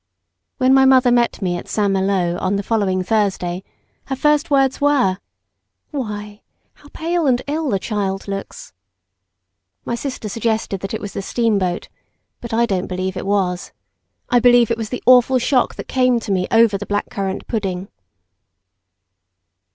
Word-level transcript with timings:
When 0.57 0.73
my 0.73 0.83
mother 0.83 1.11
met 1.11 1.43
me 1.43 1.57
at 1.59 1.67
St. 1.67 1.91
Malo 1.93 2.35
on 2.39 2.55
the 2.55 2.63
following 2.63 3.03
Thursday, 3.03 3.63
her 4.05 4.15
first 4.15 4.49
words 4.49 4.81
were, 4.81 5.19
"Why, 5.91 6.41
how 6.73 6.89
pale 6.91 7.27
and 7.27 7.39
ill 7.45 7.69
the 7.69 7.77
child 7.77 8.27
looks!" 8.27 8.73
My 9.85 9.93
sister 9.93 10.27
suggested 10.27 10.79
that 10.79 10.95
it 10.95 11.01
was 11.01 11.13
the 11.13 11.21
steamboat; 11.21 11.87
but 12.39 12.51
I 12.51 12.65
don't 12.65 12.87
believe 12.87 13.15
it 13.15 13.27
was. 13.27 13.73
I 14.27 14.39
believe 14.39 14.71
it 14.71 14.77
was 14.79 14.89
the 14.89 15.03
awful 15.05 15.37
shock 15.37 15.75
that 15.75 15.87
came 15.87 16.19
to 16.21 16.31
me 16.31 16.47
over 16.49 16.79
the 16.79 16.87
black 16.87 17.11
currant 17.11 17.45
pudding. 17.45 17.87